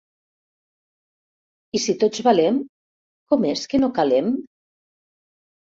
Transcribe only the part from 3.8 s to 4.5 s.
no calem?